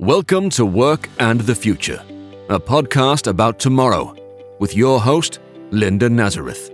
[0.00, 2.02] Welcome to Work and the Future,
[2.48, 4.16] a podcast about tomorrow
[4.58, 5.40] with your host,
[5.72, 6.70] Linda Nazareth.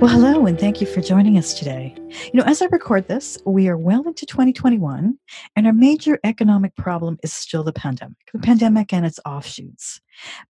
[0.00, 1.94] Well, hello, and thank you for joining us today.
[2.32, 5.18] You know, as I record this, we are well into 2021,
[5.54, 10.00] and our major economic problem is still the pandemic, the pandemic and its offshoots.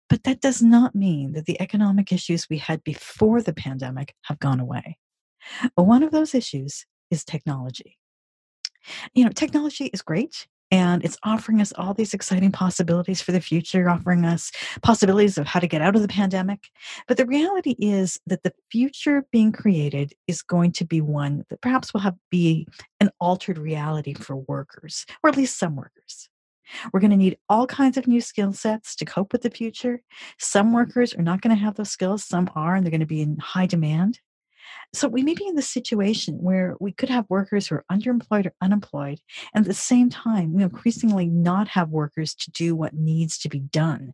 [0.09, 4.39] But that does not mean that the economic issues we had before the pandemic have
[4.39, 4.97] gone away.
[5.75, 7.99] One of those issues is technology.
[9.15, 13.41] You know, technology is great and it's offering us all these exciting possibilities for the
[13.41, 14.51] future, offering us
[14.83, 16.71] possibilities of how to get out of the pandemic.
[17.07, 21.61] But the reality is that the future being created is going to be one that
[21.61, 22.67] perhaps will have be
[23.01, 26.29] an altered reality for workers, or at least some workers.
[26.93, 30.01] We're going to need all kinds of new skill sets to cope with the future.
[30.39, 33.07] Some workers are not going to have those skills, some are, and they're going to
[33.07, 34.19] be in high demand.
[34.93, 38.47] So we may be in the situation where we could have workers who are underemployed
[38.47, 39.21] or unemployed,
[39.55, 43.49] and at the same time, we increasingly not have workers to do what needs to
[43.49, 44.13] be done,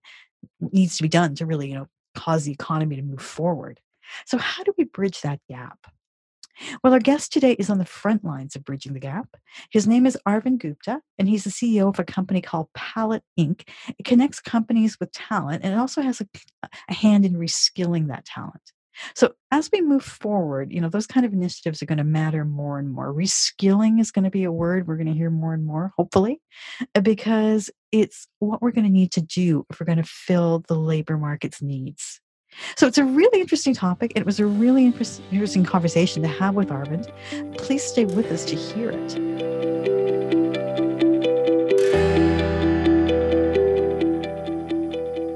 [0.61, 3.81] needs to be done to really, you know, cause the economy to move forward.
[4.27, 5.79] So how do we bridge that gap?
[6.83, 9.29] Well, our guest today is on the front lines of bridging the gap.
[9.70, 13.67] His name is Arvind Gupta, and he's the CEO of a company called Palette Inc.
[13.98, 16.29] It connects companies with talent, and it also has a,
[16.89, 18.73] a hand in reskilling that talent.
[19.15, 22.45] So as we move forward, you know, those kind of initiatives are going to matter
[22.45, 23.12] more and more.
[23.12, 26.41] Reskilling is going to be a word we're going to hear more and more, hopefully,
[26.95, 30.65] uh, because it's what we're going to need to do if we're going to fill
[30.69, 32.20] the labor market's needs.
[32.77, 34.12] So it's a really interesting topic.
[34.17, 37.09] It was a really interesting conversation to have with Arvind.
[37.57, 39.59] Please stay with us to hear it.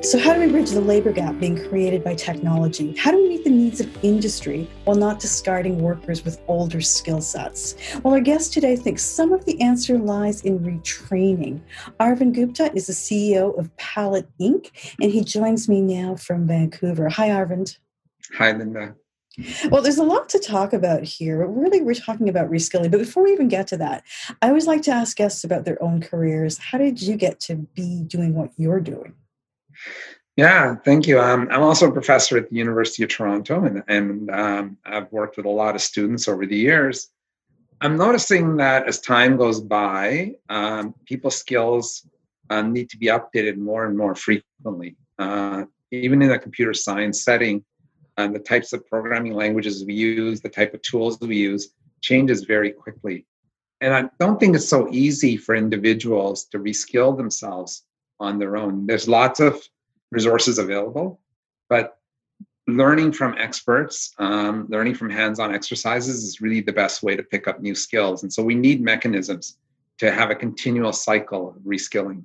[0.05, 2.95] So, how do we bridge the labor gap being created by technology?
[2.95, 7.23] How do we meet the needs of industry while not discarding workers with older skill
[7.23, 7.75] sets?
[8.03, 11.63] Well, our guest today thinks some of the answer lies in retraining.
[12.01, 17.09] Arvind Gupta is the CEO of Palette Inc., and he joins me now from Vancouver.
[17.09, 17.79] Hi, Arvind.
[18.35, 18.97] Hi, Linda.
[19.71, 22.91] Well, there's a lot to talk about here, but really we're talking about reskilling.
[22.91, 24.05] But before we even get to that,
[24.43, 26.59] I always like to ask guests about their own careers.
[26.59, 29.15] How did you get to be doing what you're doing?
[30.37, 31.21] Yeah, thank you.
[31.21, 35.37] Um, I'm also a professor at the University of Toronto, and, and um, I've worked
[35.37, 37.11] with a lot of students over the years.
[37.81, 42.09] I'm noticing that as time goes by, um, people's skills
[42.51, 44.97] uh, need to be updated more and more frequently.
[45.19, 47.65] Uh, even in a computer science setting,
[48.17, 52.45] uh, the types of programming languages we use, the type of tools we use, changes
[52.45, 53.27] very quickly.
[53.81, 57.85] And I don't think it's so easy for individuals to reskill themselves
[58.25, 58.87] on their own.
[58.87, 59.63] There's lots of
[60.11, 61.21] resources available,
[61.69, 61.99] but
[62.67, 67.47] learning from experts, um, learning from hands-on exercises is really the best way to pick
[67.47, 68.23] up new skills.
[68.23, 69.59] And so we need mechanisms
[69.99, 72.25] to have a continual cycle of reskilling.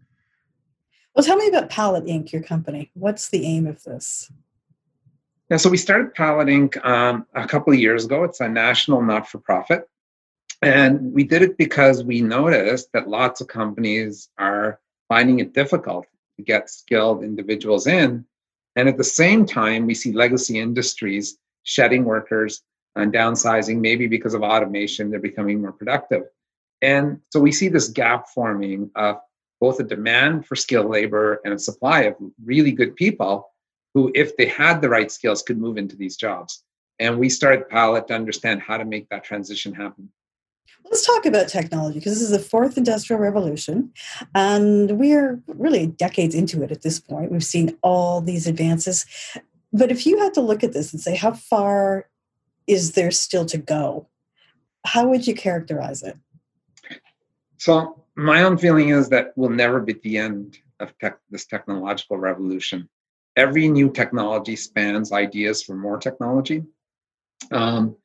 [1.14, 2.92] Well, tell me about Palette Inc., your company.
[2.94, 4.32] What's the aim of this?
[5.50, 6.86] Yeah, so we started Palette Inc.
[6.86, 8.24] Um, a couple of years ago.
[8.24, 9.90] It's a national not-for-profit,
[10.62, 16.06] and we did it because we noticed that lots of companies are finding it difficult
[16.38, 18.26] to get skilled individuals in.
[18.76, 22.62] And at the same time, we see legacy industries shedding workers
[22.96, 26.24] and downsizing, maybe because of automation, they're becoming more productive.
[26.82, 29.18] And so we see this gap forming of
[29.60, 33.50] both a demand for skilled labor and a supply of really good people
[33.94, 36.64] who, if they had the right skills, could move into these jobs.
[37.00, 40.10] And we started Palette to understand how to make that transition happen.
[40.86, 43.92] Let's talk about technology because this is the fourth industrial revolution,
[44.34, 47.32] and we're really decades into it at this point.
[47.32, 49.06] We've seen all these advances.
[49.72, 52.10] But if you had to look at this and say, how far
[52.66, 54.08] is there still to go?
[54.86, 56.18] How would you characterize it?
[57.58, 62.18] So, my own feeling is that we'll never be the end of tech, this technological
[62.18, 62.90] revolution.
[63.36, 66.64] Every new technology spans ideas for more technology.
[67.52, 67.96] Um,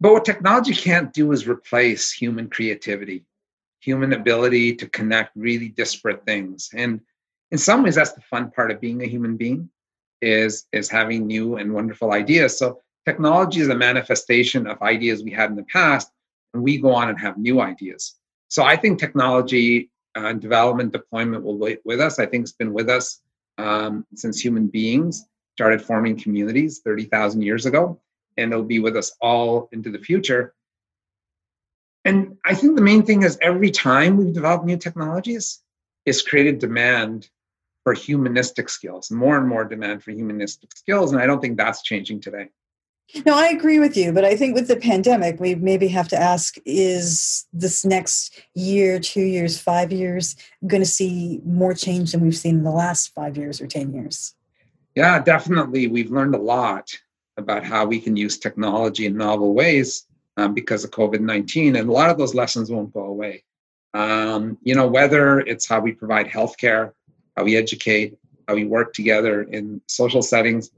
[0.00, 3.24] but what technology can't do is replace human creativity,
[3.80, 6.70] human ability to connect really disparate things.
[6.74, 7.00] And
[7.50, 9.68] in some ways, that's the fun part of being a human being
[10.22, 12.58] is, is having new and wonderful ideas.
[12.58, 16.10] So technology is a manifestation of ideas we had in the past,
[16.54, 18.14] and we go on and have new ideas.
[18.48, 22.18] So I think technology uh, development deployment will wait with us.
[22.18, 23.20] I think it's been with us
[23.58, 28.00] um, since human beings started forming communities 30,000 years ago
[28.38, 30.54] and it'll be with us all into the future.
[32.04, 35.60] And I think the main thing is every time we've developed new technologies,
[36.06, 37.28] it's created demand
[37.84, 41.12] for humanistic skills, more and more demand for humanistic skills.
[41.12, 42.48] And I don't think that's changing today.
[43.24, 46.16] No, I agree with you, but I think with the pandemic, we maybe have to
[46.16, 50.36] ask is this next year, two years, five years
[50.66, 53.94] going to see more change than we've seen in the last five years or 10
[53.94, 54.34] years?
[54.94, 55.86] Yeah, definitely.
[55.86, 56.90] We've learned a lot
[57.38, 60.06] about how we can use technology in novel ways
[60.36, 63.44] um, because of COVID 19, and a lot of those lessons won't go away.
[63.94, 66.92] Um, you know, whether it's how we provide healthcare,
[67.36, 70.70] how we educate, how we work together in social settings.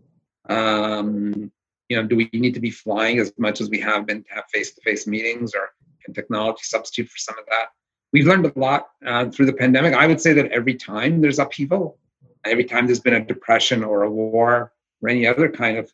[0.48, 1.50] Um,
[1.88, 4.34] you know, do we need to be flying as much as we have been to
[4.34, 5.70] have face-to-face meetings, or
[6.04, 7.66] can technology substitute for some of that?
[8.12, 9.94] We've learned a lot uh, through the pandemic.
[9.94, 11.98] I would say that every time there's upheaval,
[12.44, 14.72] every time there's been a depression or a war
[15.02, 15.92] or any other kind of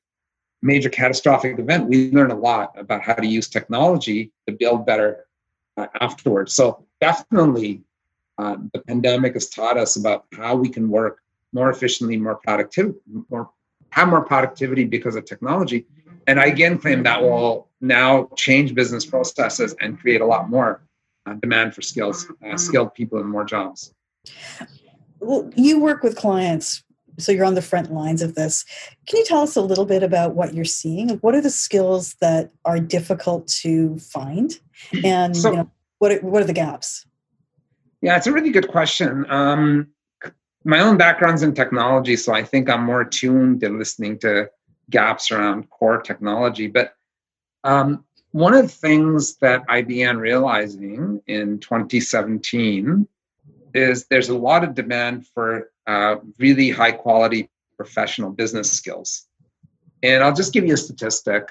[0.62, 5.26] major catastrophic event, we learn a lot about how to use technology to build better
[5.76, 6.54] uh, afterwards.
[6.54, 7.82] So definitely,
[8.38, 11.20] uh, the pandemic has taught us about how we can work
[11.52, 12.94] more efficiently, more productive,
[13.30, 13.50] more
[13.90, 15.86] have more productivity because of technology.
[16.26, 20.82] And I again claim that will now change business processes and create a lot more
[21.24, 23.94] uh, demand for skills, uh, skilled people, and more jobs.
[25.20, 26.84] Well, you work with clients,
[27.18, 28.64] so you're on the front lines of this.
[29.06, 31.10] Can you tell us a little bit about what you're seeing?
[31.18, 34.58] What are the skills that are difficult to find,
[35.04, 37.06] and so, you know, what are, what are the gaps?
[38.02, 39.24] Yeah, it's a really good question.
[39.30, 39.88] Um,
[40.64, 44.50] my own background's in technology, so I think I'm more tuned to listening to
[44.90, 46.66] gaps around core technology.
[46.66, 46.94] But
[47.64, 53.08] um, one of the things that I began realizing in 2017
[53.76, 59.26] is there's a lot of demand for uh, really high quality professional business skills.
[60.02, 61.50] And I'll just give you a statistic.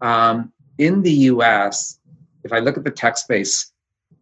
[0.00, 1.98] Um, in the US,
[2.44, 3.72] if I look at the tech space,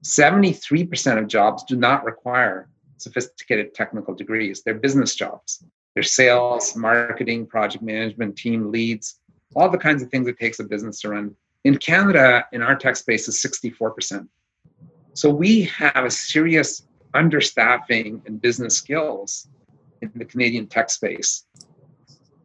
[0.05, 2.69] 73% of jobs do not require
[2.99, 4.63] sophisticated technical degrees.
[4.63, 5.65] They're business jobs.
[5.95, 9.21] They're sales, marketing, project management, team leads,
[9.55, 11.35] all the kinds of things it takes a business to run.
[11.65, 14.27] In Canada, in our tech space, is 64%.
[15.15, 19.49] So we have a serious understaffing and business skills
[20.03, 21.45] in the Canadian tech space.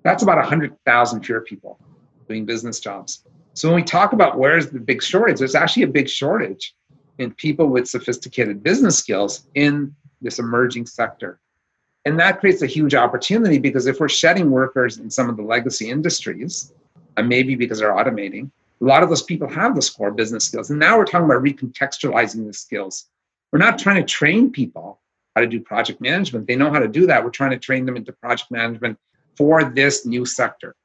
[0.04, 1.80] That's about 100,000 fewer people
[2.27, 3.24] doing business jobs.
[3.54, 6.75] So when we talk about where's the big shortage, there's actually a big shortage
[7.18, 11.39] in people with sophisticated business skills in this emerging sector.
[12.06, 15.44] And that creates a huge opportunity because if we're shedding workers in some of the
[15.44, 16.74] legacy industries,
[17.18, 18.50] and maybe because they're automating,
[18.81, 20.69] a lot of those people have those core business skills.
[20.69, 23.07] And now we're talking about recontextualizing the skills.
[23.51, 25.00] We're not trying to train people
[25.36, 26.48] how to do project management.
[26.48, 27.24] They know how to do that.
[27.24, 28.98] We're trying to train them into project management
[29.38, 30.75] for this new sector.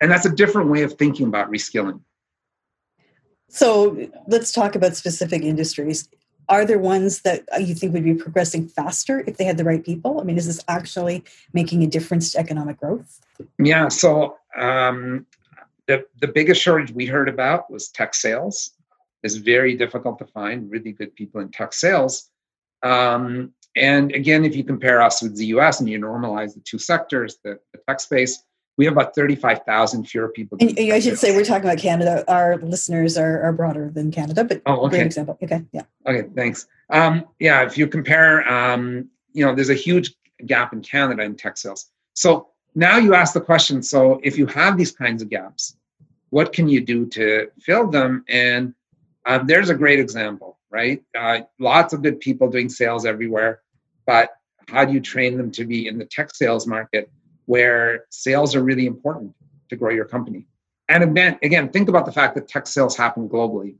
[0.00, 2.00] And that's a different way of thinking about reskilling.
[3.48, 6.08] So let's talk about specific industries
[6.48, 9.64] are there ones that uh, you think would be progressing faster if they had the
[9.64, 10.20] right people?
[10.20, 13.20] I mean, is this actually making a difference to economic growth?
[13.58, 13.88] Yeah.
[13.88, 15.26] So um,
[15.86, 18.72] the the biggest shortage we heard about was tech sales.
[19.22, 22.30] It's very difficult to find really good people in tech sales.
[22.82, 26.78] Um, and again, if you compare us with the US and you normalize the two
[26.78, 28.42] sectors, the, the tech space,
[28.78, 30.56] we have about 35,000 fewer people.
[30.60, 32.24] And I should say we're talking about Canada.
[32.26, 34.96] Our listeners are, are broader than Canada, but oh, okay.
[34.96, 35.38] great example.
[35.42, 35.82] Okay, yeah.
[36.06, 36.66] Okay, thanks.
[36.90, 40.14] Um, yeah, if you compare, um, you know, there's a huge
[40.46, 41.90] gap in Canada in tech sales.
[42.14, 45.76] So now you ask the question, so if you have these kinds of gaps,
[46.30, 48.24] what can you do to fill them?
[48.28, 48.74] And
[49.26, 51.02] uh, there's a great example, right?
[51.16, 53.62] Uh, lots of good people doing sales everywhere,
[54.06, 54.30] but
[54.68, 57.10] how do you train them to be in the tech sales market
[57.46, 59.34] where sales are really important
[59.68, 60.46] to grow your company.
[60.88, 63.76] And again, again, think about the fact that tech sales happen globally.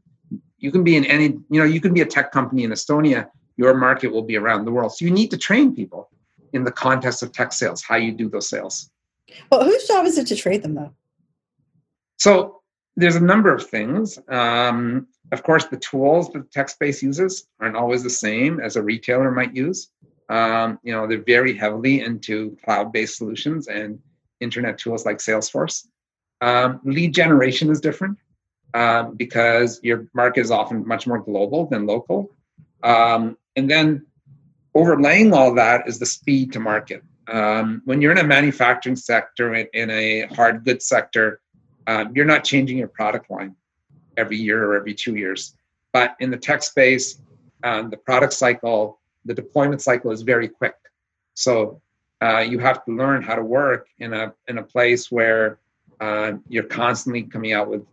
[0.58, 3.28] You can be in any, you know, you can be a tech company in Estonia,
[3.56, 4.96] your market will be around the world.
[4.96, 6.08] So you need to train people
[6.52, 8.90] in the context of tech sales, how you do those sales.
[9.50, 10.92] Well, whose job is it to trade them though?
[12.18, 12.61] So
[12.96, 14.18] there's a number of things.
[14.28, 18.82] Um, of course, the tools that tech space uses aren't always the same as a
[18.82, 19.88] retailer might use.
[20.28, 23.98] Um, you know, they're very heavily into cloud-based solutions and
[24.40, 25.86] internet tools like Salesforce.
[26.40, 28.18] Um, lead generation is different
[28.74, 32.34] um, because your market is often much more global than local.
[32.82, 34.06] Um, and then
[34.74, 37.02] overlaying all that is the speed to market.
[37.28, 41.41] Um, when you're in a manufacturing sector, in a hard goods sector,
[41.86, 43.54] um, you're not changing your product line
[44.16, 45.56] every year or every two years.
[45.92, 47.20] But in the tech space,
[47.62, 50.74] the product cycle the deployment cycle is very quick.
[51.34, 51.80] So
[52.20, 55.58] uh, you have to learn how to work in a in a place where
[56.00, 57.84] uh, you're constantly coming out with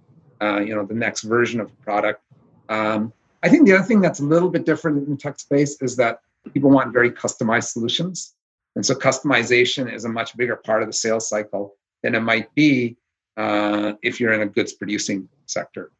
[0.41, 2.22] uh, you know the next version of the product.
[2.69, 5.81] Um, I think the other thing that's a little bit different in the tech space
[5.81, 6.19] is that
[6.53, 8.36] people want very customized solutions,
[8.75, 12.53] and so customization is a much bigger part of the sales cycle than it might
[12.55, 12.98] be
[13.39, 15.91] uh, if you're in a goods producing sector.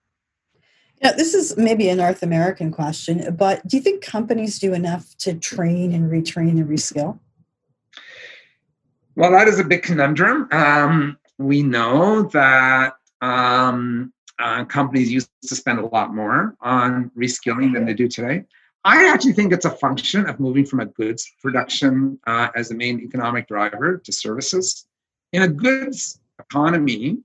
[1.02, 5.16] Now, this is maybe a North American question, but do you think companies do enough
[5.20, 7.20] to train and retrain and reskill?
[9.16, 10.50] Well, that is a big conundrum.
[10.52, 17.74] Um, we know that um, uh, companies used to spend a lot more on reskilling
[17.74, 18.44] than they do today.
[18.84, 22.76] I actually think it's a function of moving from a goods production uh, as the
[22.76, 24.86] main economic driver to services.
[25.32, 27.20] In a goods economy,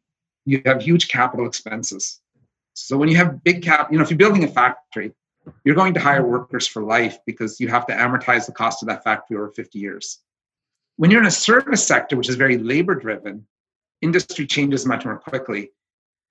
[0.45, 2.21] you have huge capital expenses.
[2.75, 5.13] So when you have big cap, you know, if you're building a factory,
[5.65, 8.89] you're going to hire workers for life because you have to amortize the cost of
[8.89, 10.21] that factory over 50 years.
[10.97, 13.47] When you're in a service sector, which is very labor driven,
[14.01, 15.71] industry changes much more quickly.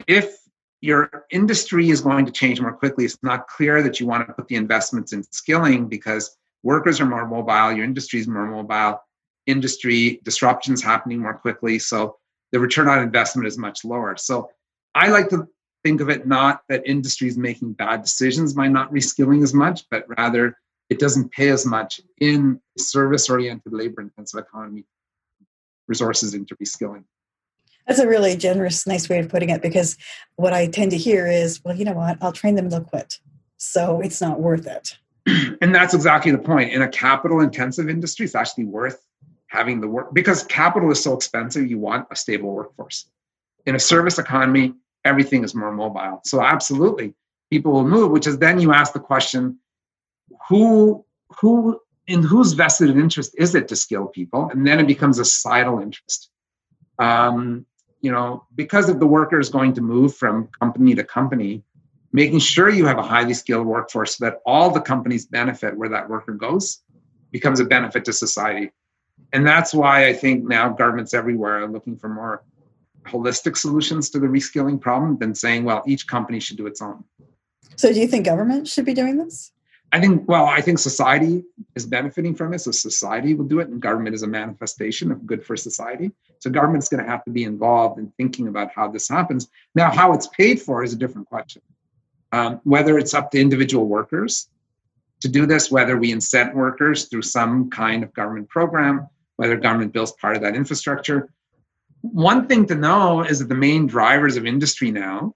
[0.07, 0.37] If
[0.81, 4.33] your industry is going to change more quickly, it's not clear that you want to
[4.33, 8.99] put the investments in skilling because workers are more mobile, your industry is more mobile,
[9.45, 11.79] industry disruptions happening more quickly.
[11.79, 12.17] So
[12.53, 14.15] the return on investment is much lower.
[14.15, 14.49] So
[14.95, 15.47] I like to
[15.83, 19.83] think of it not that industry is making bad decisions by not reskilling as much,
[19.89, 20.57] but rather
[20.89, 24.85] it doesn't pay as much in service oriented labor intensive economy
[25.87, 27.03] resources into reskilling.
[27.87, 29.97] That's a really generous, nice way of putting it because
[30.35, 33.19] what I tend to hear is, well, you know what, I'll train them they'll quit.
[33.57, 34.97] So it's not worth it.
[35.61, 36.71] and that's exactly the point.
[36.71, 39.03] In a capital intensive industry, it's actually worth
[39.53, 43.05] having the work because capital is so expensive, you want a stable workforce.
[43.67, 44.73] In a service economy,
[45.05, 46.21] everything is more mobile.
[46.25, 47.13] So absolutely,
[47.51, 49.59] people will move, which is then you ask the question,
[50.49, 51.05] who
[51.39, 54.49] who in whose vested interest is it to skill people?
[54.49, 56.31] And then it becomes a societal interest.
[56.97, 57.65] Um,
[58.01, 61.63] you know, because of the worker is going to move from company to company,
[62.11, 65.89] making sure you have a highly skilled workforce so that all the companies benefit where
[65.89, 66.81] that worker goes
[67.31, 68.71] becomes a benefit to society.
[69.33, 72.43] And that's why I think now governments everywhere are looking for more
[73.05, 77.03] holistic solutions to the reskilling problem than saying, well, each company should do its own.
[77.75, 79.51] So, do you think government should be doing this?
[79.91, 81.43] I think, well, I think society
[81.75, 82.59] is benefiting from it.
[82.59, 86.11] So, society will do it, and government is a manifestation of good for society.
[86.39, 89.49] So, government's going to have to be involved in thinking about how this happens.
[89.73, 91.63] Now, how it's paid for is a different question.
[92.31, 94.49] Um, whether it's up to individual workers
[95.21, 99.93] to do this, whether we incent workers through some kind of government program, whether government
[99.93, 101.29] builds part of that infrastructure,
[102.01, 105.33] one thing to know is that the main drivers of industry now,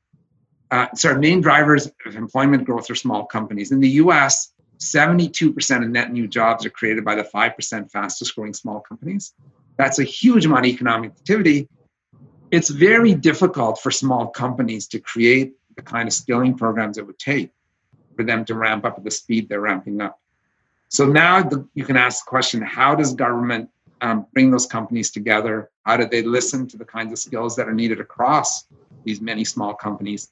[0.69, 3.71] uh, sorry, main drivers of employment growth are small companies.
[3.71, 8.53] In the US, 72% of net new jobs are created by the 5% fastest growing
[8.53, 9.33] small companies.
[9.77, 11.69] That's a huge amount of economic activity.
[12.51, 17.19] It's very difficult for small companies to create the kind of skilling programs it would
[17.19, 17.51] take
[18.15, 20.19] for them to ramp up at the speed they're ramping up.
[20.89, 23.69] So now the, you can ask the question how does government
[24.01, 25.69] um, bring those companies together?
[25.85, 28.65] How do they listen to the kinds of skills that are needed across
[29.03, 30.29] these many small companies?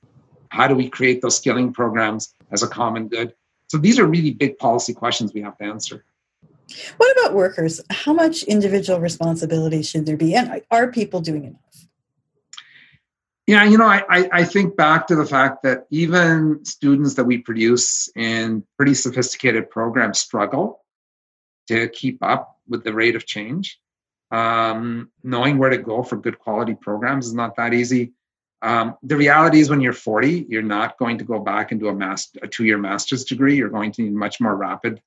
[0.50, 3.34] How do we create those skilling programs as a common good?
[3.67, 6.05] So these are really big policy questions we have to answer.
[6.98, 7.81] What about workers?
[7.89, 10.36] How much individual responsibility should there be?
[10.36, 11.60] And are people doing enough?
[13.48, 17.38] Yeah, you know, I, I, think back to the fact that even students that we
[17.38, 20.84] produce in pretty sophisticated programs struggle
[21.67, 23.79] to keep up with the rate of change.
[24.31, 28.13] Um, knowing where to go for good quality programs is not that easy.
[28.62, 31.89] Um, the reality is, when you're 40, you're not going to go back and do
[31.89, 33.55] a, master, a two-year master's degree.
[33.55, 35.01] You're going to need much more rapid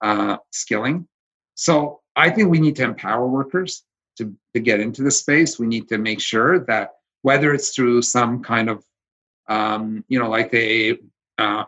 [0.00, 1.06] uh, skilling.
[1.54, 3.84] So I think we need to empower workers
[4.18, 5.58] to, to get into the space.
[5.58, 8.84] We need to make sure that whether it's through some kind of,
[9.48, 10.98] um, you know, like a,
[11.38, 11.64] uh,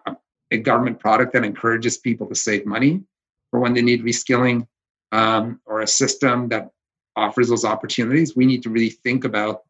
[0.51, 3.03] a government product that encourages people to save money
[3.51, 4.67] for when they need reskilling,
[5.13, 6.71] um, or a system that
[7.17, 9.63] offers those opportunities, we need to really think about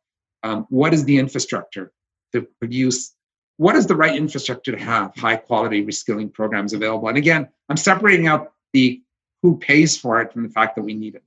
[0.42, 1.92] um, what is the infrastructure
[2.32, 3.14] to produce
[3.58, 7.76] what is the right infrastructure to have high quality reskilling programs available and again i'm
[7.76, 9.00] separating out the
[9.42, 11.22] who pays for it from the fact that we need it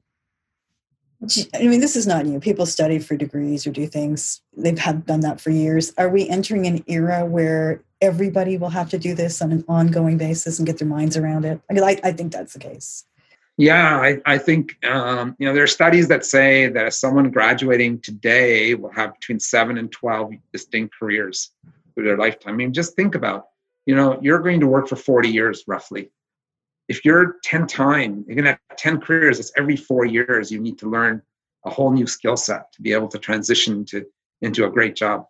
[1.53, 2.39] I mean, this is not new.
[2.39, 4.41] People study for degrees or do things.
[4.55, 5.91] They've had done that for years.
[5.97, 10.17] Are we entering an era where everybody will have to do this on an ongoing
[10.17, 11.59] basis and get their minds around it?
[11.69, 13.03] I mean, I, I think that's the case.
[13.59, 17.99] Yeah, I, I think um, you know there are studies that say that someone graduating
[17.99, 21.51] today will have between seven and twelve distinct careers
[21.93, 22.53] through their lifetime.
[22.53, 23.47] I mean, just think about
[23.85, 26.09] you know you're going to work for forty years roughly.
[26.87, 29.41] If you're ten time, you're gonna have ten careers.
[29.41, 31.21] It's every four years you need to learn
[31.65, 34.05] a whole new skill set to be able to transition to
[34.41, 35.25] into a great job.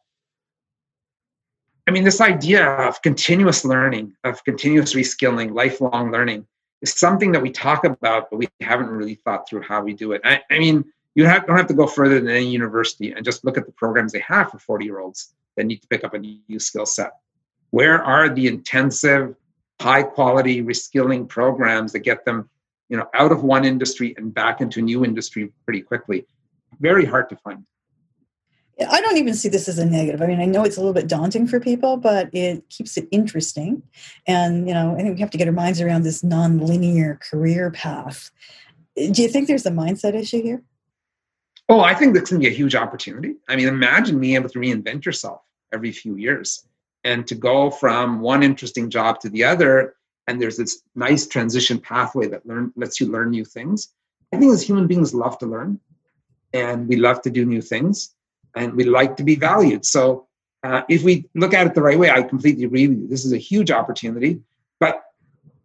[1.88, 6.46] I mean, this idea of continuous learning, of continuous reskilling, lifelong learning
[6.82, 10.14] is something that we talk about, but we haven't really thought through how we do
[10.14, 10.22] it.
[10.24, 13.44] I, I mean, You have, don't have to go further than any university and just
[13.44, 16.14] look at the programs they have for 40 year olds that need to pick up
[16.14, 17.12] a new skill set.
[17.72, 19.36] Where are the intensive,
[19.82, 22.50] high quality reskilling programs that get them
[22.90, 26.26] you know, out of one industry and back into a new industry pretty quickly?
[26.80, 27.66] Very hard to find.
[28.88, 30.22] I don't even see this as a negative.
[30.22, 33.08] I mean, I know it's a little bit daunting for people, but it keeps it
[33.12, 33.84] interesting.
[34.26, 37.72] And, you know, I think we have to get our minds around this non-linear career
[37.72, 38.32] path.
[38.96, 40.64] Do you think there's a mindset issue here?
[41.68, 43.36] Oh, I think this can be a huge opportunity.
[43.48, 45.42] I mean, imagine being able to reinvent yourself
[45.74, 46.66] every few years
[47.04, 49.96] and to go from one interesting job to the other.
[50.28, 53.90] And there's this nice transition pathway that learn lets you learn new things.
[54.34, 55.80] I think as human beings love to learn
[56.54, 58.16] and we love to do new things
[58.56, 59.86] and we like to be valued.
[59.86, 60.28] So
[60.64, 63.08] uh, if we look at it the right way, I completely agree with you.
[63.08, 64.42] This is a huge opportunity.
[64.80, 65.04] But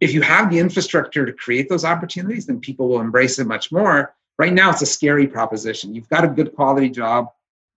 [0.01, 3.73] if you have the infrastructure to create those opportunities, then people will embrace it much
[3.73, 4.15] more.
[4.39, 5.95] Right now, it's a scary proposition.
[5.95, 7.29] You've got a good quality job.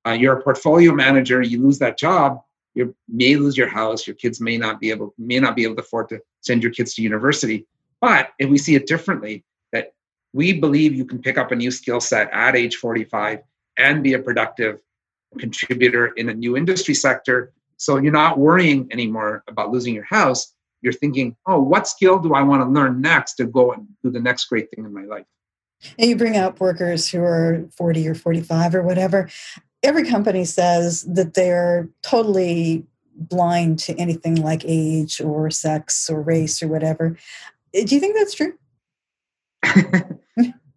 [0.05, 1.41] Uh, you're a portfolio manager.
[1.41, 2.41] You lose that job,
[2.77, 4.05] you may lose your house.
[4.05, 6.71] Your kids may not be able may not be able to afford to send your
[6.71, 7.65] kids to university.
[8.01, 9.93] But if we see it differently, that
[10.31, 13.39] we believe you can pick up a new skill set at age 45
[13.77, 14.79] and be a productive
[15.37, 17.51] contributor in a new industry sector.
[17.77, 20.53] So you're not worrying anymore about losing your house.
[20.81, 24.09] You're thinking, oh, what skill do I want to learn next to go and do
[24.09, 25.25] the next great thing in my life?
[25.99, 29.29] And you bring up workers who are 40 or 45 or whatever.
[29.83, 36.61] Every company says that they're totally blind to anything like age or sex or race
[36.61, 37.17] or whatever.
[37.73, 38.53] Do you think that's true?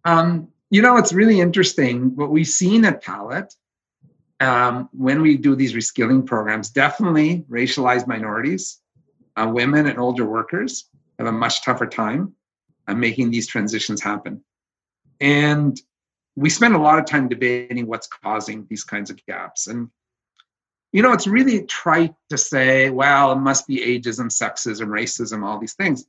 [0.05, 2.15] um, you know, it's really interesting.
[2.15, 3.53] What we've seen at Palette
[4.41, 8.79] um, when we do these reskilling programs, definitely racialized minorities,
[9.35, 12.33] uh, women, and older workers have a much tougher time
[12.87, 14.43] uh, making these transitions happen.
[15.19, 15.79] And
[16.35, 19.67] we spend a lot of time debating what's causing these kinds of gaps.
[19.67, 19.89] And,
[20.91, 25.59] you know, it's really trite to say, well, it must be ageism, sexism, racism, all
[25.59, 26.05] these things.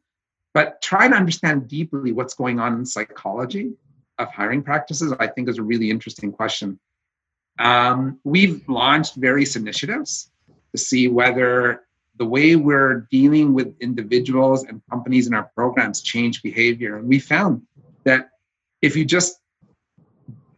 [0.54, 3.72] But try to understand deeply what's going on in psychology
[4.18, 6.78] of hiring practices, I think is a really interesting question.
[7.62, 10.30] Um, we've launched various initiatives
[10.72, 11.84] to see whether
[12.18, 16.96] the way we're dealing with individuals and companies in our programs change behavior.
[16.96, 17.62] And we found
[18.04, 18.30] that
[18.82, 19.38] if you just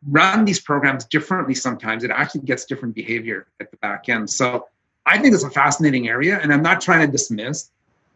[0.09, 4.29] run these programs differently sometimes, it actually gets different behavior at the back end.
[4.29, 4.67] So
[5.05, 6.39] I think it's a fascinating area.
[6.41, 7.71] And I'm not trying to dismiss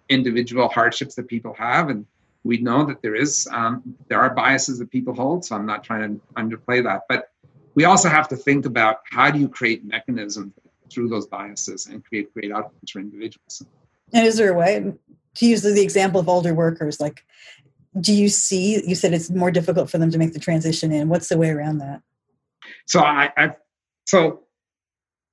[0.08, 1.90] individual hardships that people have.
[1.90, 2.06] And
[2.42, 5.44] we know that there is, um, there are biases that people hold.
[5.44, 7.02] So I'm not trying to underplay that.
[7.06, 7.30] But
[7.78, 10.52] we also have to think about how do you create mechanisms
[10.90, 13.62] through those biases and create great outcomes for individuals.
[14.12, 14.92] And is there a way
[15.36, 16.98] to use the example of older workers?
[16.98, 17.24] Like,
[18.00, 18.84] do you see?
[18.84, 21.08] You said it's more difficult for them to make the transition in.
[21.08, 22.02] What's the way around that?
[22.86, 23.54] So I, I
[24.06, 24.42] so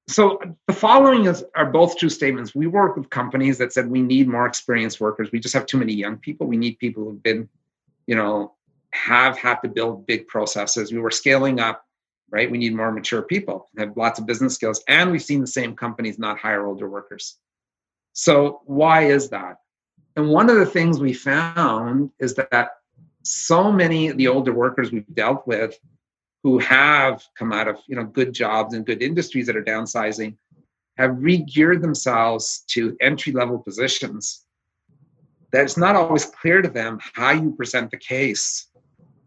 [0.08, 2.53] so the following is are both true statements.
[2.53, 5.31] We work with companies that said we need more experienced workers.
[5.31, 6.45] We just have too many young people.
[6.45, 7.49] We need people who've been,
[8.05, 8.53] you know,
[8.91, 10.93] have had to build big processes.
[10.93, 11.81] We were scaling up
[12.31, 12.49] right?
[12.49, 15.75] We need more mature people, have lots of business skills, and we've seen the same
[15.75, 17.38] companies not hire older workers.
[18.13, 19.57] So why is that?
[20.15, 22.71] And one of the things we found is that
[23.23, 25.77] so many of the older workers we've dealt with
[26.43, 30.38] who have come out of you know good jobs and good industries that are downsizing
[30.97, 34.45] have re-geared themselves to entry level positions
[35.51, 38.67] that it's not always clear to them how you present the case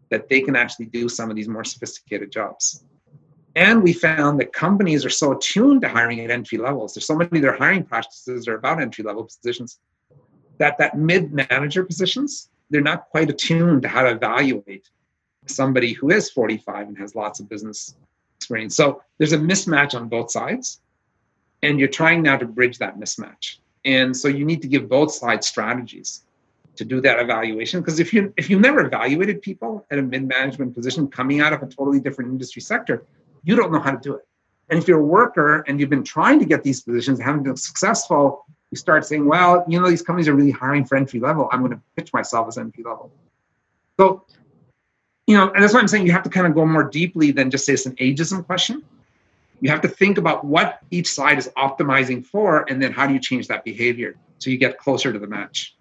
[0.09, 2.83] that they can actually do some of these more sophisticated jobs.
[3.55, 6.93] And we found that companies are so attuned to hiring at entry levels.
[6.93, 9.79] There's so many of their hiring practices are about entry level positions
[10.59, 14.87] that that mid manager positions, they're not quite attuned to how to evaluate
[15.47, 17.95] somebody who is 45 and has lots of business
[18.37, 18.75] experience.
[18.75, 20.81] So there's a mismatch on both sides.
[21.63, 23.57] And you're trying now to bridge that mismatch.
[23.83, 26.23] And so you need to give both sides strategies
[26.79, 27.81] to do that evaluation.
[27.81, 31.51] Because if you if you never evaluated people at a mid management position coming out
[31.51, 33.05] of a totally different industry sector,
[33.43, 34.25] you don't know how to do it.
[34.69, 37.57] And if you're a worker and you've been trying to get these positions haven't been
[37.57, 41.49] successful, you start saying, well, you know, these companies are really hiring for entry level.
[41.51, 43.11] I'm going to pitch myself as entry level.
[43.99, 44.23] So,
[45.27, 47.31] you know, and that's why I'm saying you have to kind of go more deeply
[47.31, 48.83] than just say it's an ageism question.
[49.59, 53.13] You have to think about what each side is optimizing for, and then how do
[53.13, 55.75] you change that behavior so you get closer to the match.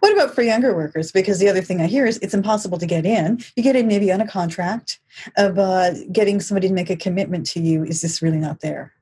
[0.00, 1.12] What about for younger workers?
[1.12, 3.42] Because the other thing I hear is it's impossible to get in.
[3.56, 5.00] You get in maybe on a contract,
[5.36, 8.92] uh, but getting somebody to make a commitment to you is just really not there.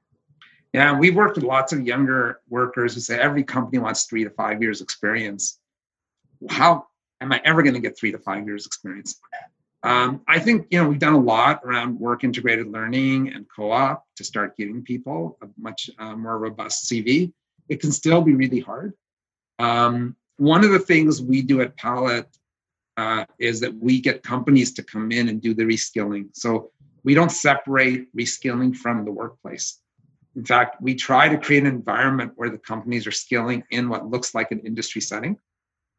[0.73, 4.31] Yeah, we've worked with lots of younger workers who say every company wants three to
[4.31, 5.59] five years experience.
[6.49, 6.87] How
[7.21, 9.19] am I ever going to get three to five years experience?
[9.83, 14.05] Um, I think you know we've done a lot around work integrated learning and co-op
[14.17, 17.33] to start giving people a much uh, more robust CV.
[17.69, 18.95] It can still be really hard.
[19.59, 22.29] Um, one of the things we do at Palette
[22.97, 26.29] uh, is that we get companies to come in and do the reskilling.
[26.33, 26.71] So
[27.05, 29.79] we don't separate reskilling from the workplace.
[30.37, 34.09] In fact, we try to create an environment where the companies are skilling in what
[34.09, 35.37] looks like an industry setting.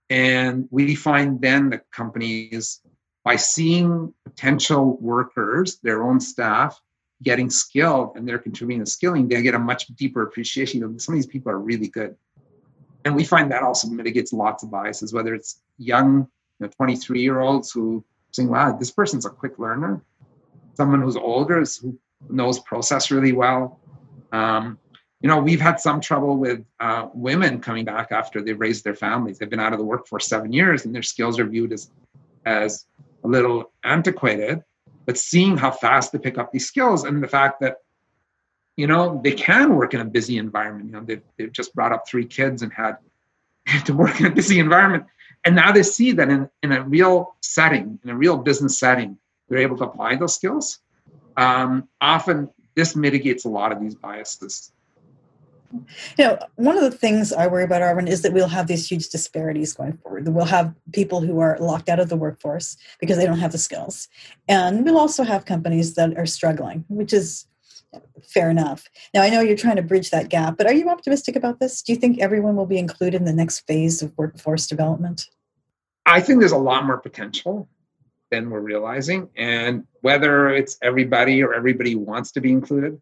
[0.09, 2.81] And we find then that companies,
[3.23, 6.79] by seeing potential workers, their own staff,
[7.21, 11.13] getting skilled and they're contributing to skilling, they get a much deeper appreciation of some
[11.13, 12.15] of these people are really good.
[13.05, 16.27] And we find that also mitigates lots of biases, whether it's young,
[16.59, 20.01] you know, 23 year olds who saying, wow, this person's a quick learner,
[20.75, 21.97] someone who's older who
[22.29, 23.79] knows process really well.
[24.31, 24.77] Um,
[25.21, 28.95] you know, we've had some trouble with uh, women coming back after they've raised their
[28.95, 29.37] families.
[29.37, 31.91] They've been out of the workforce seven years, and their skills are viewed as
[32.45, 32.85] as
[33.23, 34.63] a little antiquated.
[35.05, 37.77] But seeing how fast they pick up these skills, and the fact that
[38.79, 40.85] you know they can work in a busy environment.
[40.85, 42.97] You know, they've, they've just brought up three kids and had
[43.85, 45.03] to work in a busy environment,
[45.45, 49.17] and now they see that in in a real setting, in a real business setting,
[49.47, 50.79] they're able to apply those skills.
[51.35, 54.71] Um, often, this mitigates a lot of these biases
[56.17, 58.89] you know, one of the things I worry about, Arvind, is that we'll have these
[58.89, 60.27] huge disparities going forward.
[60.27, 63.57] We'll have people who are locked out of the workforce because they don't have the
[63.57, 64.07] skills.
[64.47, 67.45] And we'll also have companies that are struggling, which is
[68.23, 68.87] fair enough.
[69.13, 71.81] Now, I know you're trying to bridge that gap, but are you optimistic about this?
[71.81, 75.27] Do you think everyone will be included in the next phase of workforce development?
[76.05, 77.67] I think there's a lot more potential
[78.31, 79.29] than we're realizing.
[79.35, 83.01] And whether it's everybody or everybody wants to be included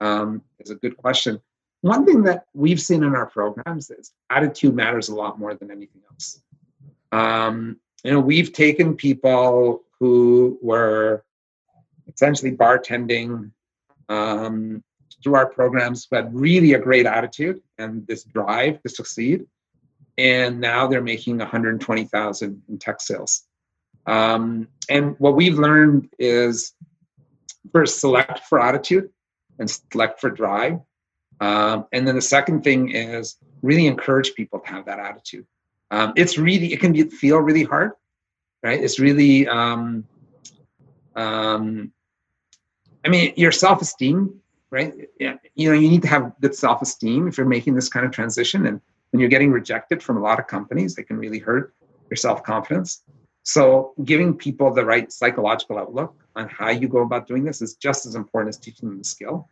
[0.00, 1.40] um, is a good question
[1.84, 5.70] one thing that we've seen in our programs is attitude matters a lot more than
[5.70, 6.40] anything else.
[7.12, 11.26] Um, you know, we've taken people who were
[12.08, 13.50] essentially bartending
[14.08, 14.82] um,
[15.22, 19.46] through our programs who had really a great attitude and this drive to succeed,
[20.18, 23.44] and now they're making 120,000 in tech sales.
[24.06, 26.72] Um, and what we've learned is
[27.72, 29.10] first select for attitude
[29.58, 30.80] and select for drive
[31.40, 35.46] um, and then the second thing is really encourage people to have that attitude.
[35.90, 37.92] Um, it's really, it can be, feel really hard,
[38.62, 38.82] right?
[38.82, 40.04] It's really, um,
[41.16, 41.92] um,
[43.04, 44.40] I mean, your self esteem,
[44.70, 44.94] right?
[45.20, 48.06] Yeah, you know, you need to have good self esteem if you're making this kind
[48.06, 48.66] of transition.
[48.66, 51.74] And when you're getting rejected from a lot of companies, it can really hurt
[52.10, 53.02] your self confidence.
[53.42, 57.74] So, giving people the right psychological outlook on how you go about doing this is
[57.74, 59.48] just as important as teaching them the skill.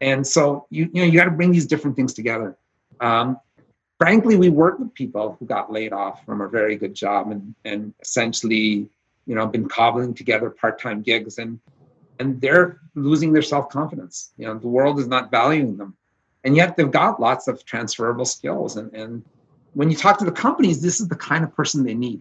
[0.00, 2.56] And so you you know you got to bring these different things together.
[3.00, 3.38] Um,
[3.98, 7.54] frankly, we work with people who got laid off from a very good job and
[7.64, 8.88] and essentially
[9.26, 11.60] you know been cobbling together part-time gigs and
[12.20, 14.32] and they're losing their self-confidence.
[14.36, 15.96] You know the world is not valuing them,
[16.44, 18.76] and yet they've got lots of transferable skills.
[18.76, 19.24] And and
[19.74, 22.20] when you talk to the companies, this is the kind of person they need.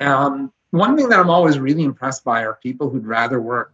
[0.00, 3.72] Um, one thing that I'm always really impressed by are people who'd rather work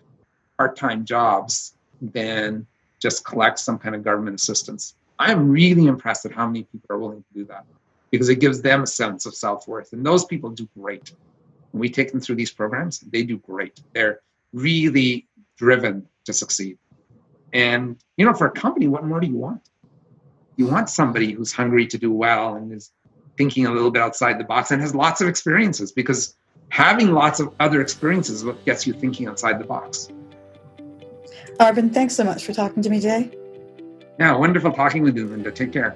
[0.56, 2.66] part-time jobs than
[2.98, 4.94] just collect some kind of government assistance.
[5.18, 7.64] I am really impressed at how many people are willing to do that
[8.10, 9.92] because it gives them a sense of self worth.
[9.92, 11.12] And those people do great.
[11.72, 13.80] When we take them through these programs, they do great.
[13.92, 14.20] They're
[14.56, 16.78] really driven to succeed.
[17.52, 19.60] And, you know, for a company, what more do you want?
[20.56, 22.90] You want somebody who's hungry to do well and is
[23.36, 26.34] thinking a little bit outside the box and has lots of experiences because
[26.70, 30.08] having lots of other experiences is what gets you thinking outside the box.
[31.60, 33.30] Arvind, thanks so much for talking to me today.
[34.18, 35.52] Yeah, wonderful talking with you, Linda.
[35.52, 35.94] Take care.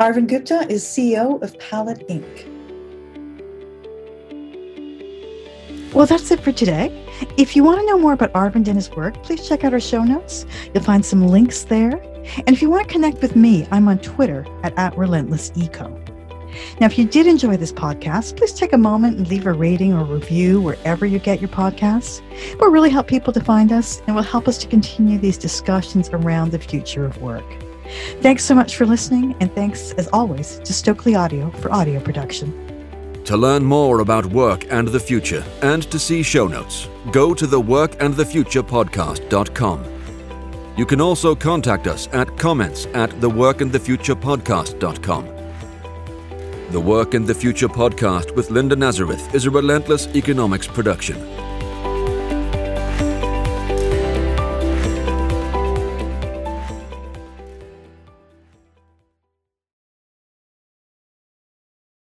[0.00, 2.59] Arvind Gupta is CEO of Palette Inc.
[5.92, 7.04] Well, that's it for today.
[7.36, 9.80] If you want to know more about Arvind and his work, please check out our
[9.80, 10.46] show notes.
[10.72, 12.00] You'll find some links there.
[12.46, 15.96] And if you want to connect with me, I'm on Twitter at, at RelentlessEco.
[16.80, 19.92] Now, if you did enjoy this podcast, please take a moment and leave a rating
[19.92, 22.22] or review wherever you get your podcasts.
[22.32, 25.38] It will really help people to find us and will help us to continue these
[25.38, 27.44] discussions around the future of work.
[28.20, 32.69] Thanks so much for listening, and thanks, as always, to Stokely Audio for audio production.
[33.30, 37.46] To learn more about work and the future and to see show notes, go to
[37.46, 39.84] the workandthefuturepodcast.com.
[40.76, 45.28] You can also contact us at comments at theworkandthefuturepodcast.com.
[46.72, 51.16] The Work and the Future podcast with Linda Nazareth is a relentless economics production.